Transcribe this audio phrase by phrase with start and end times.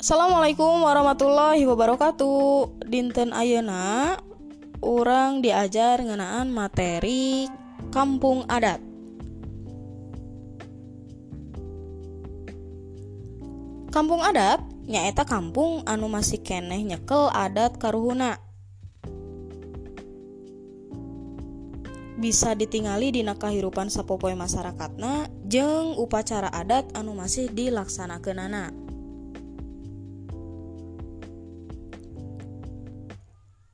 [0.00, 2.88] Assalamualaikum warahmatullahi wabarakatuh.
[2.88, 4.16] Dinten Ayeuna?
[4.80, 7.44] Orang diajar ngenaan materi
[7.92, 8.80] kampung adat.
[13.92, 18.40] Kampung adat nyaeta kampung anu masih keneh nyekel adat karuhuna.
[22.16, 28.79] Bisa ditingali di kahirupan sapopoe masyarakatna jeng upacara adat anu masih dilaksanakeunana.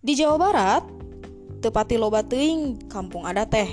[0.07, 0.87] Di Jawa Barat
[1.59, 3.67] tepati loba teuing kampung adat teh.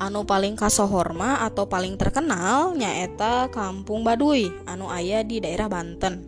[0.00, 6.24] Anu paling kasohorma atau paling terkenal nyaeta Kampung Baduy anu aya di daerah Banten.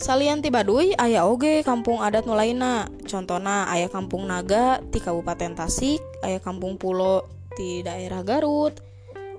[0.00, 6.00] Salian ti Baduy aya oge kampung adat nulaina contohna aya Kampung Naga di Kabupaten Tasik
[6.24, 8.80] aya Kampung Pulo di daerah Garut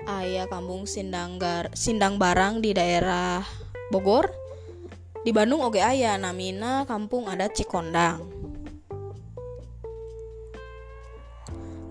[0.06, 1.42] aya Kampung Sindang
[2.22, 3.42] Barang di daerah
[3.90, 4.49] Bogor
[5.20, 8.24] di Bandung oge aya namina kampung adat Cikondang.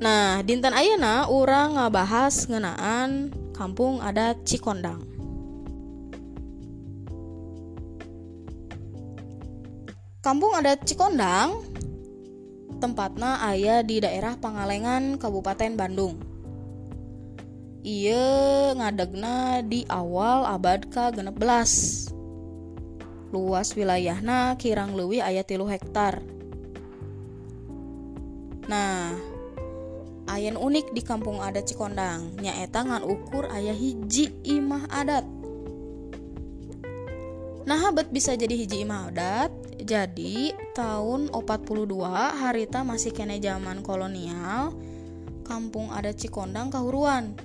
[0.01, 5.05] Nah dinten Ayeuna orang ngabahas ngenaan kampung adat Cikondang.
[10.25, 11.69] Kampung adat Cikondang
[12.81, 16.17] tempatnya ayah di daerah Pangalengan Kabupaten Bandung.
[17.85, 22.08] Iya ngadegna di awal abad ke 16
[23.29, 26.25] luas wilayahna kirang luwi ayat tilu hektar.
[28.69, 29.17] Nah
[30.29, 32.37] ayen unik di kampung adat Cikondang.
[32.41, 35.25] Nyaeta ngan ukur ayah hiji imah adat.
[37.69, 39.53] Nah habet bisa jadi hiji imah adat.
[39.79, 41.89] Jadi tahun 42
[42.37, 44.73] harita masih kene zaman kolonial
[45.45, 47.37] kampung adat Cikondang kahuruan.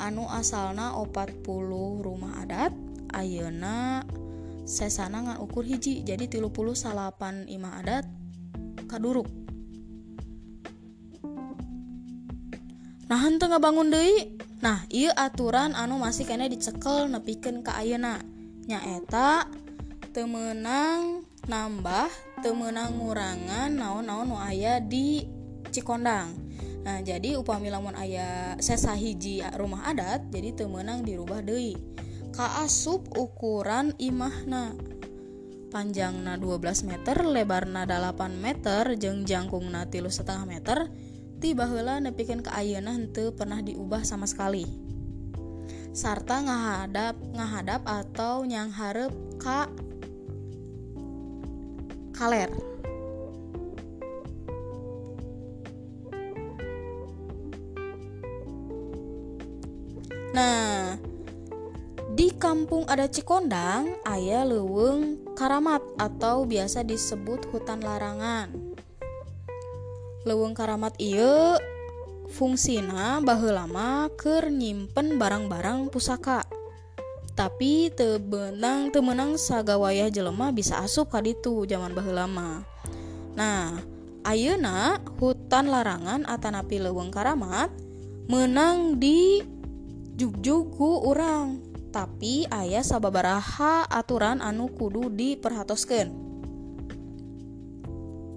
[0.00, 1.44] Anu asalna 40
[2.00, 2.72] rumah adat
[3.10, 4.06] Ayeuna
[4.70, 8.06] sesana ngan ukur hiji jadi tilu puluh salapan imah adat
[8.86, 9.26] kaduruk.
[13.10, 14.38] Nah henteu bangun deui?
[14.62, 18.22] Nah iya aturan anu masih kena dicekel nepikan ke ayeuna.
[18.70, 19.50] Nyaeta
[20.14, 22.06] temenang nambah
[22.38, 25.26] temenang ngurangan naon-naon nu aya di
[25.74, 26.30] Cikondang.
[26.86, 31.74] Nah jadi upami lamun aya sesa hiji rumah adat jadi temenang dirubah deui
[32.34, 34.74] kaasup ukuran imahna.
[35.70, 40.78] Panjangna 12 meter lebarna 8 meter jeng jangkungna tilu setengah meter
[41.38, 44.66] tiba hela nepikan ke ayeuna hente pernah diubah sama sekali.
[45.94, 49.70] Sarta ngahadap ngahadap atau nyang harap ka
[52.14, 52.50] kaler.
[60.30, 61.09] Nah
[62.40, 68.48] kampung ada Cikondang, ayah leweng karamat atau biasa disebut hutan larangan.
[70.24, 71.60] Leweng karamat iya
[72.32, 76.40] fungsina lama ker nyimpen barang-barang pusaka.
[77.36, 82.64] Tapi tebenang temenang sagawayah jelema bisa asup kaditu zaman lama.
[83.36, 83.84] Nah,
[84.24, 87.68] ayeuna hutan larangan atanapi leweng karamat
[88.32, 89.44] menang di
[90.16, 96.10] jugjugu orang tapi ayah sababaraha aturan anu kudu diperhatoskan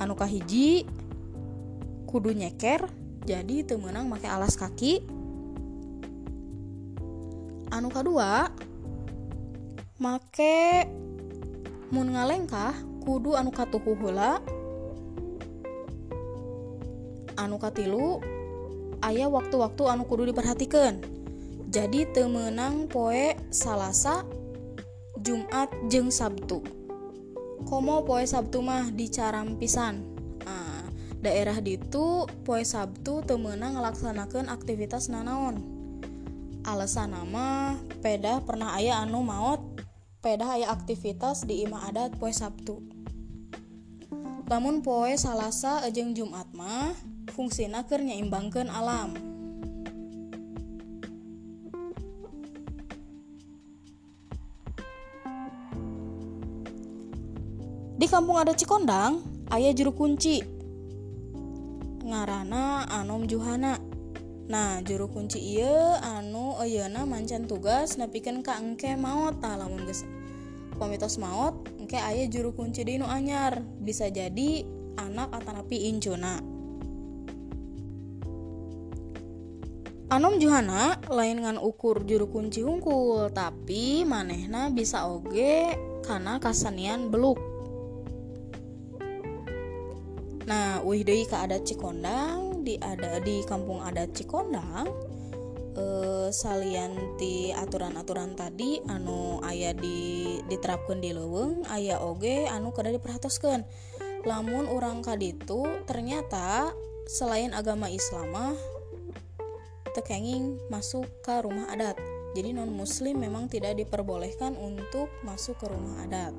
[0.01, 0.89] anu kahiji
[2.09, 2.89] kudu nyeker
[3.23, 4.99] jadi temenang make alas kaki.
[7.71, 8.51] Anu kedua
[9.97, 10.85] make
[11.89, 14.43] mun ngalengkah kudu anu katuhu heula.
[17.39, 18.19] Anu katilu
[19.01, 21.01] ayah waktu-waktu anu kudu diperhatikan
[21.73, 24.21] jadi temenang poe salasa
[25.17, 26.61] Jumat jeng Sabtu.
[27.65, 30.05] Komo poe Sabtu mah dicaram pisan.
[30.45, 30.85] Nah,
[31.25, 35.65] daerah ditu poe Sabtu temenang ngelaksanakan aktivitas nanaon.
[36.61, 37.73] Alasan nama
[38.05, 39.81] peda pernah ayah anu maut
[40.21, 42.85] peda ayah aktivitas di imah adat poe Sabtu.
[44.45, 46.93] Namun poe salasa ejeng Jumat mah
[47.33, 49.32] fungsina keur nyaimbangkeun alam
[57.93, 59.21] di kampung ada Cikondang
[59.53, 60.41] ayah juru kunci.
[62.03, 63.77] Ngarana anom Juhana.
[64.49, 70.03] Nah juru kunci iya anu Ayana mancan tugas nepikan ka engke maut tah lamun geus
[70.75, 71.15] pamitos
[71.79, 73.61] engke ayah juru kunci di nu anyar.
[73.61, 74.65] Bisa jadi
[74.97, 76.41] anak atanapi incuna.
[80.13, 85.73] Anom Johana lain dengan ukur juru kunci hungkul tapi manehna bisa oge
[86.05, 87.52] karena kasanian beluk
[90.43, 94.87] Nah wih deui adat Cikondang di ada di kampung adat Cikondang
[95.75, 103.63] eh, salianti aturan-aturan tadi anu ayah di diterapkan di leweng ayah oge anu kada diperhatoskan
[104.23, 106.71] lamun orang kaditu ternyata
[107.07, 108.55] selain agama Islam
[109.93, 111.95] tekenging masuk ke rumah adat.
[112.33, 116.33] Jadi non muslim memang tidak diperbolehkan untuk masuk ke rumah adat.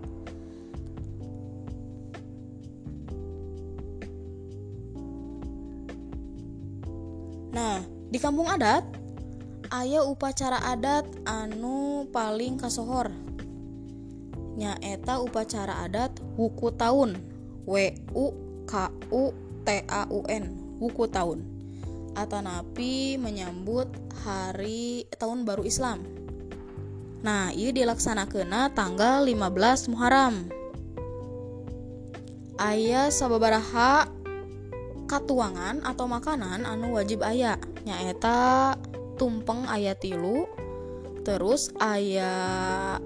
[7.54, 8.82] Nah, di kampung adat
[9.70, 13.14] ayah upacara adat anu paling kasohor.
[14.58, 17.14] Nyaeta upacara adat wuku tahun.
[17.64, 17.74] W
[18.12, 18.26] U
[18.66, 19.30] K U
[19.62, 20.44] T A U N.
[20.82, 21.54] Wuku tahun
[22.14, 23.90] atau napi menyambut
[24.22, 26.06] hari tahun baru Islam.
[27.24, 30.46] Nah, ini dilaksanakan tanggal 15 Muharram.
[32.60, 34.06] Ayah sababaraha
[35.04, 38.74] katuangan atau makanan anu wajib ayah nyaeta
[39.20, 40.48] tumpeng ayat tilu
[41.24, 43.00] terus ayah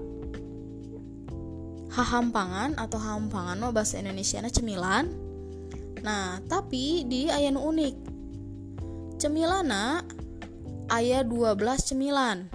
[1.89, 5.09] hahampangan atau hahampangan mah bahasa Indonesia cemilan.
[6.05, 7.95] Nah tapi di ayah nu unik.
[9.19, 10.05] Cemilana
[10.93, 11.59] ayah 12
[11.91, 12.47] cemilan.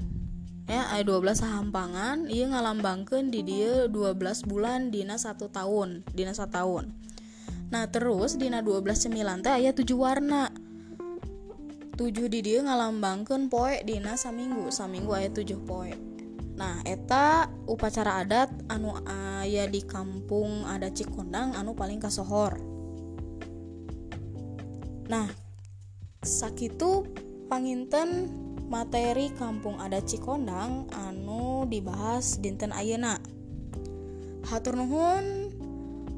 [0.64, 6.56] Ya ayah 12 sahampangan ia ngalambangkan di dia 12 bulan dina satu tahun dina satu
[6.56, 6.84] tahun
[7.72, 10.50] nah terus dina 12 cemilan teh ayah 7 warna.
[11.94, 16.14] 7 di dia ngalambangkan poe dina saminggu saminggu ayah 7 poe.
[16.54, 18.94] Nah eta upacara adat anu
[19.42, 22.58] ayah di kampung ada Cikondang anu paling kasohor.
[25.10, 25.26] Nah
[26.22, 27.06] sakitu
[27.50, 28.30] panginten
[28.70, 33.18] materi kampung adat Cikondang anu dibahas dinten Ayeuna.
[34.46, 35.53] Hatur nuhun